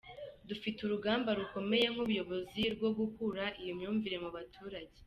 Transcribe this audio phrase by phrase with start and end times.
[0.49, 4.99] Dufite urugamba rukomeye nk’ubuyobozi rwo gukura iyi myumvire mu baturage.